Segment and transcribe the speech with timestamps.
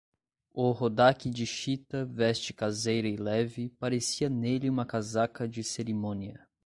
[0.55, 6.49] O rodaque de chita, veste caseira e leve, parecia nele uma casaca de cerimônia.